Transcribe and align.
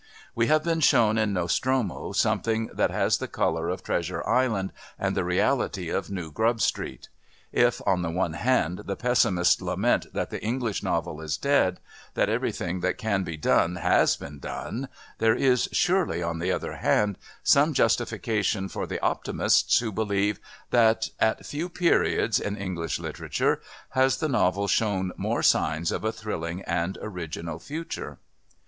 We 0.33 0.47
have 0.47 0.63
been 0.63 0.79
shown 0.79 1.19
in 1.19 1.31
Nostromo 1.33 2.11
something 2.13 2.71
that 2.73 2.89
has 2.89 3.19
the 3.19 3.27
colour 3.27 3.69
of 3.69 3.83
Treasure 3.83 4.27
Island 4.27 4.73
and 4.97 5.15
the 5.15 5.23
reality 5.23 5.89
of 5.89 6.09
New 6.09 6.31
Grub 6.31 6.59
Street. 6.59 7.07
If, 7.51 7.81
on 7.85 8.01
the 8.01 8.09
one 8.09 8.33
hand, 8.33 8.85
the 8.85 8.95
pessimists 8.95 9.61
lament 9.61 10.07
that 10.11 10.31
the 10.31 10.43
English 10.43 10.81
novel 10.81 11.21
is 11.21 11.37
dead, 11.37 11.79
that 12.15 12.29
everything 12.29 12.79
that 12.79 12.97
can 12.97 13.21
be 13.23 13.37
done 13.37 13.75
has 13.75 14.15
been 14.17 14.39
done, 14.39 14.89
there 15.19 15.35
is, 15.35 15.69
surely, 15.71 16.23
on 16.23 16.39
the 16.39 16.51
other 16.51 16.77
hand, 16.77 17.15
some 17.43 17.71
justification 17.71 18.69
for 18.69 18.87
the 18.87 18.99
optimists 19.01 19.77
who 19.81 19.91
believe 19.91 20.39
that 20.71 21.09
at 21.19 21.45
few 21.45 21.69
periods 21.69 22.39
in 22.39 22.57
English 22.57 22.97
literature 22.97 23.61
has 23.91 24.17
the 24.17 24.27
novel 24.27 24.67
shown 24.67 25.11
more 25.15 25.43
signs 25.43 25.91
of 25.91 26.03
a 26.03 26.11
thrilling 26.11 26.63
and 26.63 26.97
original 27.03 27.59
future. 27.59 28.17